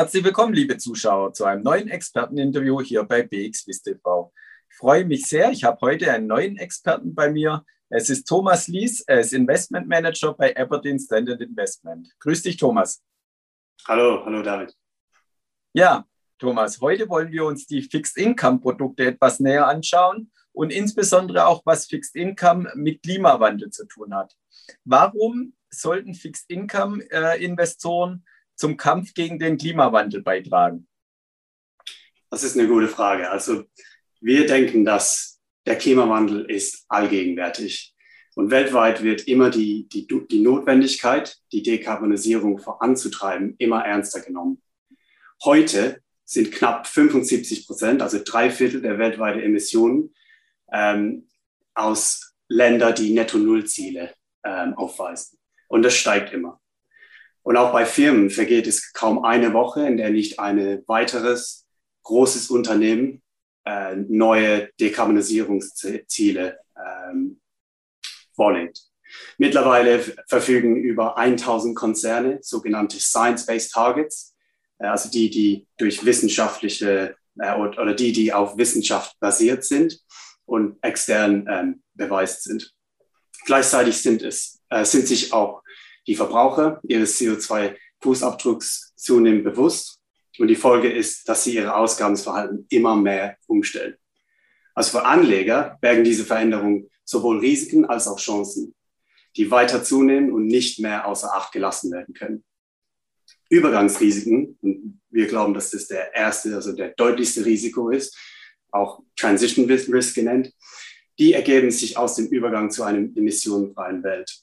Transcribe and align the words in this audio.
Herzlich 0.00 0.24
willkommen, 0.24 0.54
liebe 0.54 0.78
Zuschauer, 0.78 1.34
zu 1.34 1.44
einem 1.44 1.62
neuen 1.62 1.88
Experteninterview 1.88 2.80
hier 2.80 3.02
bei 3.04 3.22
BXWIS 3.22 3.82
TV. 3.82 4.32
Ich 4.70 4.76
freue 4.78 5.04
mich 5.04 5.26
sehr. 5.26 5.50
Ich 5.50 5.62
habe 5.62 5.78
heute 5.82 6.10
einen 6.10 6.26
neuen 6.26 6.56
Experten 6.56 7.14
bei 7.14 7.30
mir. 7.30 7.66
Es 7.90 8.08
ist 8.08 8.24
Thomas 8.24 8.66
Lies. 8.66 9.02
Er 9.02 9.20
ist 9.20 9.34
Investment 9.34 9.88
Manager 9.88 10.32
bei 10.32 10.56
Aberdeen 10.56 10.98
Standard 10.98 11.42
Investment. 11.42 12.08
Grüß 12.20 12.40
dich, 12.40 12.56
Thomas. 12.56 13.02
Hallo, 13.86 14.24
hallo 14.24 14.40
David. 14.42 14.74
Ja, 15.74 16.06
Thomas, 16.38 16.80
heute 16.80 17.06
wollen 17.10 17.30
wir 17.30 17.44
uns 17.44 17.66
die 17.66 17.82
Fixed 17.82 18.16
Income 18.16 18.60
Produkte 18.60 19.04
etwas 19.04 19.38
näher 19.38 19.66
anschauen 19.66 20.32
und 20.52 20.72
insbesondere 20.72 21.46
auch, 21.46 21.60
was 21.66 21.84
Fixed 21.84 22.16
Income 22.16 22.72
mit 22.74 23.02
Klimawandel 23.02 23.68
zu 23.68 23.84
tun 23.84 24.14
hat. 24.14 24.34
Warum 24.82 25.52
sollten 25.68 26.14
Fixed 26.14 26.48
Income 26.48 27.04
äh, 27.10 27.44
Investoren 27.44 28.24
zum 28.60 28.76
Kampf 28.76 29.14
gegen 29.14 29.38
den 29.38 29.56
Klimawandel 29.56 30.22
beitragen? 30.22 30.86
Das 32.28 32.44
ist 32.44 32.58
eine 32.58 32.68
gute 32.68 32.88
Frage. 32.88 33.30
Also 33.30 33.64
wir 34.20 34.46
denken, 34.46 34.84
dass 34.84 35.40
der 35.66 35.76
Klimawandel 35.76 36.44
ist 36.44 36.84
allgegenwärtig. 36.88 37.94
Und 38.34 38.50
weltweit 38.50 39.02
wird 39.02 39.26
immer 39.26 39.50
die, 39.50 39.88
die, 39.88 40.06
die 40.06 40.40
Notwendigkeit, 40.40 41.38
die 41.52 41.62
Dekarbonisierung 41.62 42.58
voranzutreiben, 42.58 43.56
immer 43.58 43.84
ernster 43.84 44.20
genommen. 44.20 44.62
Heute 45.42 46.02
sind 46.24 46.52
knapp 46.52 46.86
75 46.86 47.66
Prozent, 47.66 48.02
also 48.02 48.20
drei 48.24 48.50
Viertel 48.50 48.82
der 48.82 48.98
weltweiten 48.98 49.40
Emissionen 49.40 50.14
ähm, 50.70 51.28
aus 51.74 52.34
Ländern, 52.46 52.94
die 52.94 53.14
Netto-Null-Ziele 53.14 54.14
ähm, 54.44 54.74
aufweisen. 54.74 55.38
Und 55.68 55.82
das 55.82 55.96
steigt 55.96 56.32
immer. 56.32 56.60
Und 57.42 57.56
auch 57.56 57.72
bei 57.72 57.86
Firmen 57.86 58.30
vergeht 58.30 58.66
es 58.66 58.92
kaum 58.92 59.24
eine 59.24 59.52
Woche, 59.52 59.86
in 59.86 59.96
der 59.96 60.10
nicht 60.10 60.38
ein 60.38 60.82
weiteres 60.86 61.66
großes 62.02 62.50
Unternehmen 62.50 63.22
äh, 63.64 63.96
neue 63.96 64.70
Dekarbonisierungsziele 64.78 66.58
ähm, 66.76 67.40
vorlegt. 68.34 68.82
Mittlerweile 69.38 70.00
verfügen 70.28 70.76
über 70.76 71.16
1000 71.16 71.76
Konzerne 71.76 72.38
sogenannte 72.42 72.98
Science-Based 73.00 73.72
Targets, 73.72 74.34
äh, 74.78 74.86
also 74.86 75.10
die, 75.10 75.30
die 75.30 75.66
durch 75.76 76.04
wissenschaftliche 76.04 77.16
äh, 77.38 77.54
oder 77.54 77.94
die, 77.94 78.12
die 78.12 78.32
auf 78.32 78.56
Wissenschaft 78.56 79.18
basiert 79.20 79.64
sind 79.64 80.00
und 80.44 80.76
extern 80.82 81.46
ähm, 81.48 81.82
beweist 81.94 82.44
sind. 82.44 82.74
Gleichzeitig 83.46 83.98
sind, 83.98 84.22
es, 84.22 84.60
äh, 84.68 84.84
sind 84.84 85.06
sich 85.06 85.32
auch 85.32 85.62
die 86.06 86.14
Verbraucher 86.14 86.80
ihres 86.82 87.20
CO2-Fußabdrucks 87.20 88.92
zunehmend 88.96 89.44
bewusst. 89.44 89.98
Und 90.38 90.48
die 90.48 90.56
Folge 90.56 90.90
ist, 90.90 91.28
dass 91.28 91.44
sie 91.44 91.54
ihre 91.56 91.74
Ausgabensverhalten 91.74 92.66
immer 92.70 92.96
mehr 92.96 93.36
umstellen. 93.46 93.96
Also 94.74 94.98
für 94.98 95.04
Anleger 95.04 95.78
bergen 95.80 96.04
diese 96.04 96.24
Veränderungen 96.24 96.88
sowohl 97.04 97.40
Risiken 97.40 97.84
als 97.84 98.06
auch 98.08 98.18
Chancen, 98.18 98.74
die 99.36 99.50
weiter 99.50 99.82
zunehmen 99.82 100.32
und 100.32 100.46
nicht 100.46 100.78
mehr 100.80 101.06
außer 101.06 101.34
Acht 101.34 101.52
gelassen 101.52 101.92
werden 101.92 102.14
können. 102.14 102.44
Übergangsrisiken, 103.50 104.58
und 104.62 105.00
wir 105.10 105.26
glauben, 105.26 105.54
dass 105.54 105.70
das 105.70 105.88
der 105.88 106.14
erste, 106.14 106.54
also 106.54 106.72
der 106.72 106.90
deutlichste 106.90 107.44
Risiko 107.44 107.90
ist, 107.90 108.16
auch 108.70 109.02
Transition 109.16 109.66
Risk 109.66 110.14
genannt, 110.14 110.52
die 111.18 111.32
ergeben 111.32 111.70
sich 111.70 111.98
aus 111.98 112.14
dem 112.14 112.28
Übergang 112.28 112.70
zu 112.70 112.84
einer 112.84 112.98
emissionenfreien 112.98 114.02
Welt. 114.04 114.42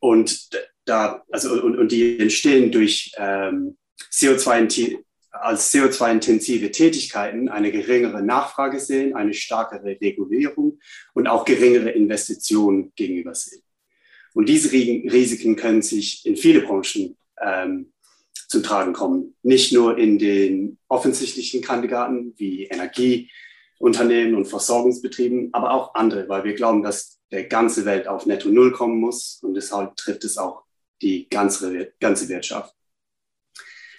Und 0.00 0.50
da, 0.84 1.22
also, 1.30 1.62
und, 1.62 1.78
und 1.78 1.92
die 1.92 2.18
entstehen 2.18 2.72
durch 2.72 3.12
ähm, 3.16 3.76
CO2 4.10 4.98
als 5.30 5.72
CO2-intensive 5.72 6.72
Tätigkeiten 6.72 7.48
eine 7.48 7.70
geringere 7.70 8.22
Nachfrage 8.22 8.80
sehen, 8.80 9.14
eine 9.14 9.32
stärkere 9.32 9.96
Regulierung 10.00 10.80
und 11.14 11.28
auch 11.28 11.44
geringere 11.44 11.90
Investitionen 11.90 12.92
gegenüber 12.96 13.34
sehen. 13.34 13.62
Und 14.34 14.48
diese 14.48 14.72
Risiken 14.72 15.56
können 15.56 15.82
sich 15.82 16.26
in 16.26 16.36
viele 16.36 16.62
Branchen 16.62 17.16
ähm, 17.40 17.92
zum 18.48 18.62
Tragen 18.62 18.92
kommen. 18.92 19.34
Nicht 19.42 19.72
nur 19.72 19.98
in 19.98 20.18
den 20.18 20.78
offensichtlichen 20.88 21.62
Kandidaten 21.62 22.34
wie 22.36 22.64
Energieunternehmen 22.64 24.34
und 24.34 24.46
Versorgungsbetrieben, 24.46 25.50
aber 25.52 25.72
auch 25.72 25.94
andere, 25.94 26.28
weil 26.28 26.44
wir 26.44 26.54
glauben, 26.54 26.82
dass 26.82 27.19
der 27.30 27.44
ganze 27.44 27.84
Welt 27.84 28.08
auf 28.08 28.26
Netto 28.26 28.48
Null 28.48 28.72
kommen 28.72 28.98
muss 28.98 29.38
und 29.42 29.54
deshalb 29.54 29.96
trifft 29.96 30.24
es 30.24 30.36
auch 30.36 30.64
die 31.02 31.28
ganze, 31.28 31.92
ganze 32.00 32.28
Wirtschaft. 32.28 32.74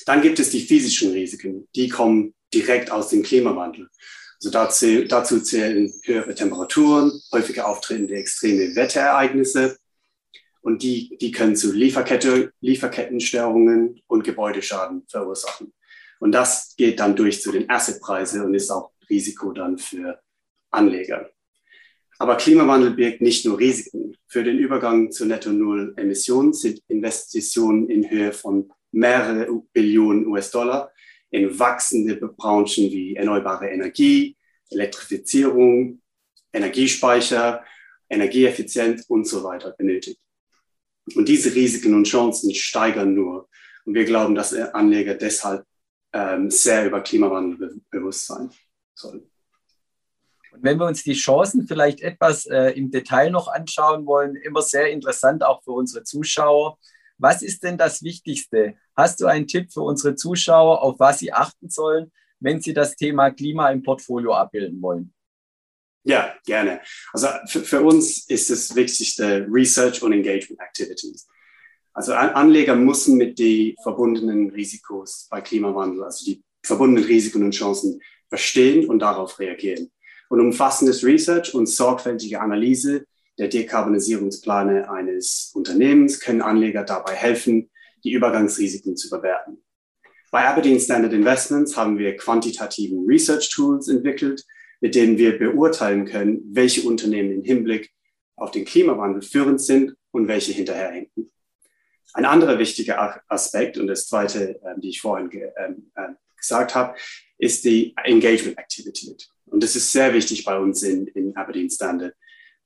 Dann 0.05 0.21
gibt 0.21 0.39
es 0.39 0.49
die 0.49 0.61
physischen 0.61 1.11
Risiken, 1.11 1.67
die 1.75 1.89
kommen 1.89 2.33
direkt 2.53 2.91
aus 2.91 3.09
dem 3.09 3.23
Klimawandel. 3.23 3.89
Also 4.35 4.49
dazu, 4.49 5.05
dazu 5.05 5.39
zählen 5.39 5.93
höhere 6.03 6.33
Temperaturen, 6.33 7.11
häufige 7.31 7.65
auftretende 7.65 8.15
extreme 8.15 8.75
Wetterereignisse 8.75 9.77
und 10.61 10.81
die, 10.83 11.17
die 11.19 11.31
können 11.31 11.55
zu 11.55 11.71
Lieferkette, 11.71 12.51
Lieferkettenstörungen 12.59 14.01
und 14.07 14.23
Gebäudeschaden 14.23 15.05
verursachen. 15.07 15.73
Und 16.19 16.31
das 16.31 16.75
geht 16.75 16.99
dann 16.99 17.15
durch 17.15 17.41
zu 17.41 17.51
den 17.51 17.69
Assetpreisen 17.69 18.41
und 18.43 18.53
ist 18.53 18.71
auch 18.71 18.91
Risiko 19.09 19.51
dann 19.51 19.77
für 19.77 20.19
Anleger. 20.71 21.29
Aber 22.21 22.37
Klimawandel 22.37 22.91
birgt 22.91 23.21
nicht 23.21 23.47
nur 23.47 23.57
Risiken. 23.57 24.15
Für 24.27 24.43
den 24.43 24.59
Übergang 24.59 25.11
zu 25.11 25.25
Netto-Null-Emissionen 25.25 26.53
sind 26.53 26.79
Investitionen 26.87 27.89
in 27.89 28.11
Höhe 28.11 28.31
von 28.31 28.71
mehrere 28.91 29.51
Billionen 29.73 30.27
US-Dollar 30.27 30.91
in 31.31 31.57
wachsende 31.57 32.15
Branchen 32.17 32.91
wie 32.91 33.15
erneuerbare 33.15 33.71
Energie, 33.71 34.37
Elektrifizierung, 34.69 35.99
Energiespeicher, 36.53 37.65
Energieeffizienz 38.07 39.05
und 39.07 39.25
so 39.27 39.43
weiter 39.43 39.71
benötigt. 39.71 40.19
Und 41.15 41.27
diese 41.27 41.55
Risiken 41.55 41.95
und 41.95 42.05
Chancen 42.05 42.53
steigern 42.53 43.15
nur. 43.15 43.49
Und 43.85 43.95
wir 43.95 44.05
glauben, 44.05 44.35
dass 44.35 44.53
Anleger 44.53 45.15
deshalb 45.15 45.65
ähm, 46.13 46.51
sehr 46.51 46.85
über 46.85 47.01
Klimawandel 47.01 47.81
bewusst 47.89 48.27
sein 48.27 48.51
sollen. 48.93 49.30
Und 50.51 50.63
wenn 50.63 50.77
wir 50.79 50.85
uns 50.85 51.03
die 51.03 51.13
Chancen 51.13 51.65
vielleicht 51.67 52.01
etwas 52.01 52.45
äh, 52.45 52.71
im 52.71 52.91
Detail 52.91 53.31
noch 53.31 53.47
anschauen 53.47 54.05
wollen, 54.05 54.35
immer 54.35 54.61
sehr 54.61 54.89
interessant 54.89 55.43
auch 55.43 55.63
für 55.63 55.71
unsere 55.71 56.03
Zuschauer. 56.03 56.77
Was 57.17 57.41
ist 57.41 57.63
denn 57.63 57.77
das 57.77 58.03
Wichtigste? 58.03 58.75
Hast 58.95 59.21
du 59.21 59.27
einen 59.27 59.47
Tipp 59.47 59.71
für 59.71 59.81
unsere 59.81 60.15
Zuschauer, 60.15 60.81
auf 60.81 60.99
was 60.99 61.19
sie 61.19 61.31
achten 61.31 61.69
sollen, 61.69 62.11
wenn 62.39 62.61
sie 62.61 62.73
das 62.73 62.95
Thema 62.95 63.31
Klima 63.31 63.69
im 63.71 63.83
Portfolio 63.83 64.33
abbilden 64.33 64.81
wollen? 64.81 65.13
Ja, 66.03 66.33
gerne. 66.45 66.81
Also 67.13 67.27
für, 67.45 67.61
für 67.61 67.81
uns 67.81 68.27
ist 68.27 68.49
das 68.49 68.75
Wichtigste 68.75 69.47
Research 69.49 70.01
und 70.01 70.13
Engagement 70.13 70.59
Activities. 70.59 71.27
Also 71.93 72.13
Anleger 72.13 72.75
müssen 72.75 73.17
mit 73.17 73.37
den 73.37 73.75
verbundenen 73.83 74.49
Risikos 74.49 75.27
bei 75.29 75.41
Klimawandel, 75.41 76.03
also 76.03 76.25
die 76.25 76.43
verbundenen 76.63 77.03
Risiken 77.03 77.43
und 77.43 77.51
Chancen 77.51 78.01
verstehen 78.29 78.89
und 78.89 78.99
darauf 78.99 79.37
reagieren 79.39 79.91
und 80.31 80.39
umfassendes 80.39 81.03
Research 81.03 81.53
und 81.53 81.67
sorgfältige 81.67 82.39
Analyse 82.39 83.05
der 83.37 83.49
Dekarbonisierungspläne 83.49 84.89
eines 84.89 85.51
Unternehmens 85.53 86.21
können 86.21 86.41
Anleger 86.41 86.85
dabei 86.85 87.15
helfen, 87.15 87.69
die 88.05 88.13
Übergangsrisiken 88.13 88.95
zu 88.95 89.09
bewerten. 89.09 89.57
Bei 90.31 90.47
Aberdeen 90.47 90.79
Standard 90.79 91.11
Investments 91.11 91.75
haben 91.75 91.97
wir 91.97 92.15
quantitativen 92.15 93.05
Research 93.05 93.49
Tools 93.53 93.89
entwickelt, 93.89 94.45
mit 94.79 94.95
denen 94.95 95.17
wir 95.17 95.37
beurteilen 95.37 96.05
können, 96.05 96.39
welche 96.53 96.87
Unternehmen 96.87 97.33
im 97.33 97.43
Hinblick 97.43 97.91
auf 98.37 98.51
den 98.51 98.63
Klimawandel 98.63 99.21
führend 99.21 99.59
sind 99.59 99.95
und 100.11 100.29
welche 100.29 100.53
hinterherhinken. 100.53 101.29
Ein 102.13 102.23
anderer 102.23 102.57
wichtiger 102.57 103.21
Aspekt 103.27 103.77
und 103.77 103.87
das 103.87 104.07
zweite, 104.07 104.61
äh, 104.63 104.79
die 104.79 104.89
ich 104.89 105.01
vorhin 105.01 105.29
ge 105.29 105.51
äh, 105.57 105.73
gesagt 106.37 106.73
habe, 106.73 106.97
ist 107.37 107.65
die 107.65 107.93
Engagement 108.05 108.57
Activity. 108.57 109.17
Und 109.51 109.63
das 109.63 109.75
ist 109.75 109.91
sehr 109.91 110.13
wichtig 110.13 110.45
bei 110.45 110.57
uns 110.57 110.81
in, 110.83 111.07
in 111.07 111.35
Aberdeen 111.35 111.69
Standard. 111.69 112.15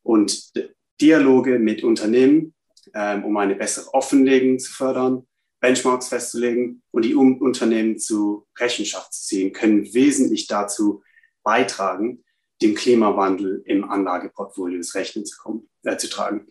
Und 0.03 0.53
Dialoge 1.01 1.59
mit 1.59 1.83
Unternehmen, 1.83 2.53
ähm, 2.93 3.25
um 3.25 3.35
eine 3.37 3.55
bessere 3.55 3.93
Offenlegung 3.93 4.59
zu 4.59 4.71
fördern, 4.71 5.27
Benchmarks 5.59 6.09
festzulegen 6.09 6.83
und 6.91 7.05
die 7.05 7.15
um 7.15 7.41
Unternehmen 7.41 7.97
zu 7.97 8.47
Rechenschaft 8.57 9.13
zu 9.13 9.25
ziehen, 9.25 9.51
können 9.51 9.93
wesentlich 9.93 10.47
dazu 10.47 11.01
beitragen, 11.43 12.23
dem 12.61 12.75
Klimawandel 12.75 13.63
im 13.65 13.89
Anlageportfolio 13.89 14.77
des 14.77 14.95
Rechnens 14.95 15.31
zu, 15.31 15.41
kommen, 15.41 15.69
äh, 15.83 15.97
zu 15.97 16.07
tragen. 16.07 16.47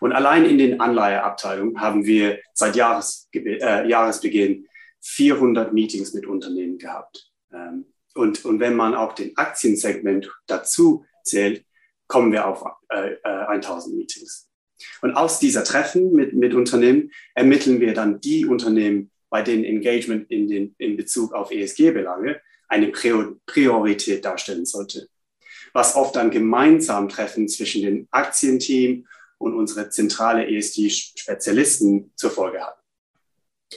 Und 0.00 0.12
allein 0.12 0.44
in 0.44 0.58
den 0.58 0.80
Anleiheabteilungen 0.80 1.80
haben 1.80 2.04
wir 2.04 2.40
seit 2.54 2.76
Jahres, 2.76 3.28
äh, 3.32 3.88
Jahresbeginn 3.88 4.66
400 5.00 5.72
Meetings 5.72 6.12
mit 6.12 6.26
Unternehmen 6.26 6.78
gehabt. 6.78 7.32
Ähm, 7.52 7.86
und, 8.18 8.44
und 8.44 8.58
wenn 8.60 8.74
man 8.74 8.94
auch 8.94 9.14
den 9.14 9.36
Aktiensegment 9.36 10.30
dazu 10.46 11.06
zählt, 11.22 11.64
kommen 12.08 12.32
wir 12.32 12.46
auf 12.46 12.64
äh, 12.88 13.14
1000 13.22 13.94
äh, 13.94 13.96
Meetings. 13.96 14.48
Und 15.02 15.14
aus 15.14 15.38
dieser 15.38 15.64
Treffen 15.64 16.12
mit, 16.12 16.34
mit 16.34 16.54
Unternehmen 16.54 17.12
ermitteln 17.34 17.80
wir 17.80 17.94
dann 17.94 18.20
die 18.20 18.44
Unternehmen, 18.44 19.10
bei 19.30 19.42
denen 19.42 19.64
Engagement 19.64 20.30
in, 20.30 20.48
den, 20.48 20.74
in 20.78 20.96
Bezug 20.96 21.32
auf 21.32 21.50
ESG-Belange 21.50 22.40
eine 22.68 22.88
Priorität 22.88 24.24
darstellen 24.24 24.66
sollte, 24.66 25.08
was 25.72 25.94
oft 25.94 26.16
ein 26.16 26.30
gemeinsamen 26.30 27.08
Treffen 27.08 27.48
zwischen 27.48 27.82
dem 27.82 28.08
Aktienteam 28.10 29.06
und 29.38 29.54
unsere 29.54 29.90
zentrale 29.90 30.46
ESG-Spezialisten 30.48 32.12
zur 32.16 32.30
Folge 32.30 32.60
hat. 32.60 32.76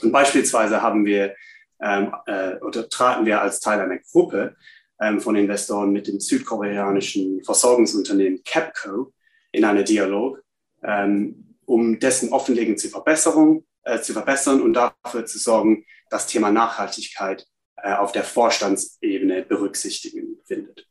Und 0.02 0.10
beispielsweise 0.10 0.82
haben 0.82 1.04
wir 1.04 1.34
ähm, 1.82 2.14
äh, 2.26 2.56
oder 2.56 2.88
traten 2.88 3.26
wir 3.26 3.42
als 3.42 3.60
Teil 3.60 3.80
einer 3.80 3.98
Gruppe 3.98 4.56
ähm, 5.00 5.20
von 5.20 5.36
Investoren 5.36 5.92
mit 5.92 6.06
dem 6.06 6.20
südkoreanischen 6.20 7.42
Versorgungsunternehmen 7.44 8.42
Capco 8.44 9.12
in 9.50 9.64
einen 9.64 9.84
Dialog, 9.84 10.42
ähm, 10.82 11.56
um 11.64 11.98
dessen 11.98 12.32
Offenlegen 12.32 12.78
zu, 12.78 12.88
Verbesserung, 12.88 13.64
äh, 13.82 14.00
zu 14.00 14.12
verbessern 14.12 14.62
und 14.62 14.74
dafür 14.74 15.26
zu 15.26 15.38
sorgen, 15.38 15.84
dass 16.08 16.26
Thema 16.26 16.50
Nachhaltigkeit 16.50 17.46
äh, 17.76 17.94
auf 17.94 18.12
der 18.12 18.24
Vorstandsebene 18.24 19.42
berücksichtigen 19.42 20.38
findet. 20.44 20.86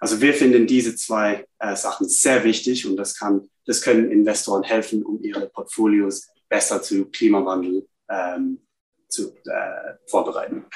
Also 0.00 0.20
wir 0.20 0.32
finden 0.34 0.66
diese 0.66 0.96
zwei 0.96 1.46
äh, 1.58 1.76
Sachen 1.76 2.08
sehr 2.08 2.42
wichtig 2.44 2.86
und 2.86 2.96
das, 2.96 3.18
kann, 3.18 3.50
das 3.66 3.82
können 3.82 4.10
Investoren 4.10 4.62
helfen, 4.62 5.02
um 5.04 5.22
ihre 5.22 5.48
Portfolios 5.48 6.28
besser 6.48 6.82
zu 6.82 7.06
Klimawandel 7.10 7.86
ähm, 8.08 8.60
zu 9.10 9.34
äh, 9.44 9.94
vorbereiten. 10.06 10.66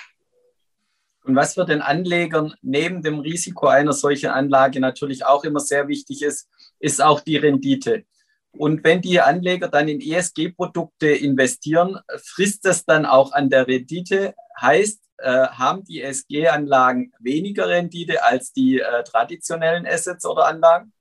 Und 1.24 1.36
was 1.36 1.54
für 1.54 1.64
den 1.64 1.80
Anlegern 1.80 2.54
neben 2.60 3.02
dem 3.02 3.18
Risiko 3.18 3.66
einer 3.66 3.94
solchen 3.94 4.28
Anlage 4.28 4.78
natürlich 4.78 5.24
auch 5.24 5.44
immer 5.44 5.60
sehr 5.60 5.88
wichtig 5.88 6.22
ist, 6.22 6.50
ist 6.78 7.02
auch 7.02 7.20
die 7.20 7.38
Rendite. 7.38 8.04
Und 8.52 8.84
wenn 8.84 9.00
die 9.00 9.20
Anleger 9.20 9.68
dann 9.68 9.88
in 9.88 10.00
ESG-Produkte 10.00 11.08
investieren, 11.08 11.98
frisst 12.22 12.64
das 12.66 12.84
dann 12.84 13.06
auch 13.06 13.32
an 13.32 13.48
der 13.48 13.66
Rendite. 13.66 14.34
Heißt, 14.60 15.00
äh, 15.18 15.48
haben 15.48 15.84
die 15.84 16.02
ESG-Anlagen 16.02 17.12
weniger 17.18 17.68
Rendite 17.68 18.22
als 18.22 18.52
die 18.52 18.80
äh, 18.80 19.02
traditionellen 19.04 19.86
Assets 19.86 20.26
oder 20.26 20.46
Anlagen? 20.46 20.92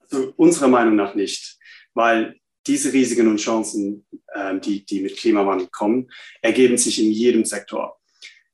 Also 0.00 0.32
unserer 0.36 0.68
Meinung 0.68 0.96
nach 0.96 1.14
nicht, 1.14 1.58
weil 1.94 2.36
diese 2.66 2.92
Risiken 2.92 3.28
und 3.28 3.38
Chancen, 3.38 4.06
äh, 4.34 4.58
die, 4.60 4.84
die 4.84 5.02
mit 5.02 5.16
Klimawandel 5.16 5.68
kommen, 5.68 6.10
ergeben 6.40 6.78
sich 6.78 7.02
in 7.02 7.10
jedem 7.10 7.44
Sektor. 7.44 7.98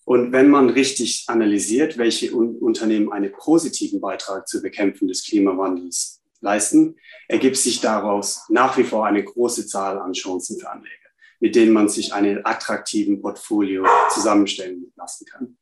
Und 0.04 0.32
wenn 0.32 0.48
man 0.48 0.70
richtig 0.70 1.24
analysiert, 1.26 1.98
welche 1.98 2.32
Un 2.34 2.56
Unternehmen 2.56 3.12
einen 3.12 3.30
positiven 3.32 4.00
Beitrag 4.00 4.48
zur 4.48 4.62
Bekämpfung 4.62 5.06
des 5.06 5.22
Klimawandels 5.24 6.22
leisten, 6.40 6.96
ergibt 7.28 7.56
sich 7.56 7.80
daraus 7.80 8.44
nach 8.48 8.78
wie 8.78 8.84
vor 8.84 9.04
eine 9.06 9.22
große 9.22 9.66
Zahl 9.66 9.98
an 9.98 10.14
Chancen 10.14 10.58
für 10.58 10.70
Anleger, 10.70 11.10
mit 11.40 11.54
denen 11.54 11.72
man 11.72 11.90
sich 11.90 12.14
einen 12.14 12.44
attraktiven 12.46 13.20
Portfolio 13.20 13.84
zusammenstellen 14.14 14.92
lassen 14.96 15.26
kann. 15.26 15.58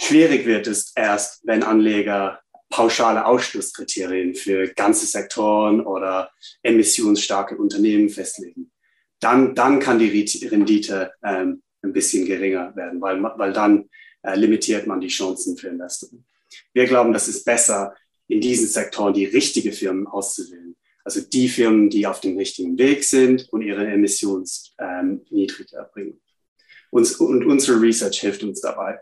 Schwierig 0.00 0.46
wird 0.46 0.66
es 0.66 0.92
erst, 0.96 1.46
wenn 1.46 1.62
Anleger 1.62 2.40
pauschale 2.72 3.26
Ausschlusskriterien 3.26 4.34
für 4.34 4.68
ganze 4.68 5.06
Sektoren 5.06 5.82
oder 5.82 6.30
emissionsstarke 6.62 7.56
Unternehmen 7.56 8.08
festlegen. 8.08 8.72
Dann, 9.20 9.54
dann 9.54 9.78
kann 9.78 9.98
die 9.98 10.48
Rendite 10.48 11.12
ähm, 11.22 11.62
ein 11.82 11.92
bisschen 11.92 12.26
geringer 12.26 12.74
werden, 12.74 13.00
weil, 13.00 13.22
weil 13.22 13.52
dann 13.52 13.88
äh, 14.22 14.36
limitiert 14.36 14.86
man 14.86 15.00
die 15.00 15.08
Chancen 15.08 15.56
für 15.56 15.68
Investoren. 15.68 16.24
Wir 16.72 16.86
glauben, 16.86 17.12
das 17.12 17.28
ist 17.28 17.44
besser, 17.44 17.94
in 18.26 18.40
diesen 18.40 18.66
Sektoren 18.66 19.12
die 19.12 19.26
richtigen 19.26 19.72
Firmen 19.72 20.06
auszuwählen. 20.06 20.74
Also 21.04 21.20
die 21.20 21.48
Firmen, 21.48 21.90
die 21.90 22.06
auf 22.06 22.20
dem 22.20 22.38
richtigen 22.38 22.78
Weg 22.78 23.04
sind 23.04 23.48
und 23.52 23.62
ihre 23.62 23.86
Emissionen 23.86 24.46
ähm, 24.78 25.22
niedrig 25.30 25.72
erbringen. 25.72 26.20
Und, 26.90 27.20
und 27.20 27.44
unsere 27.44 27.80
Research 27.80 28.20
hilft 28.20 28.42
uns 28.42 28.60
dabei. 28.60 29.00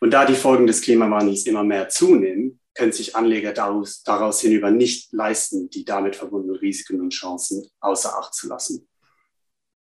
Und 0.00 0.12
da 0.12 0.24
die 0.24 0.34
Folgen 0.34 0.66
des 0.66 0.80
Klimawandels 0.80 1.46
immer 1.46 1.64
mehr 1.64 1.88
zunehmen, 1.88 2.60
können 2.74 2.92
sich 2.92 3.16
Anleger 3.16 3.52
daraus, 3.52 4.02
daraus 4.04 4.40
hinüber 4.40 4.70
nicht 4.70 5.12
leisten, 5.12 5.68
die 5.70 5.84
damit 5.84 6.14
verbundenen 6.14 6.56
Risiken 6.56 7.00
und 7.00 7.10
Chancen 7.10 7.66
außer 7.80 8.16
Acht 8.16 8.34
zu 8.34 8.48
lassen. 8.48 8.88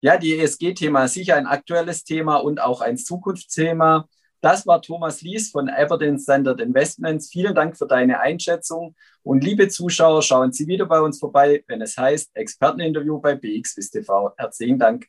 Ja, 0.00 0.16
die 0.16 0.38
ESG-Thema 0.38 1.06
ist 1.06 1.14
sicher 1.14 1.34
ein 1.36 1.46
aktuelles 1.46 2.04
Thema 2.04 2.36
und 2.36 2.60
auch 2.60 2.82
ein 2.82 2.96
Zukunftsthema. 2.96 4.06
Das 4.42 4.66
war 4.66 4.82
Thomas 4.82 5.22
Lies 5.22 5.50
von 5.50 5.70
Aberdeen 5.70 6.18
Standard 6.18 6.60
Investments. 6.60 7.30
Vielen 7.30 7.54
Dank 7.54 7.78
für 7.78 7.86
deine 7.86 8.20
Einschätzung. 8.20 8.94
Und 9.22 9.42
liebe 9.42 9.68
Zuschauer, 9.68 10.20
schauen 10.20 10.52
Sie 10.52 10.66
wieder 10.66 10.84
bei 10.84 11.00
uns 11.00 11.18
vorbei, 11.18 11.64
wenn 11.66 11.80
es 11.80 11.96
heißt 11.96 12.36
Experteninterview 12.36 13.18
bei 13.18 13.34
BXWIST 13.34 13.92
TV. 13.92 14.34
Herzlichen 14.36 14.78
Dank. 14.78 15.06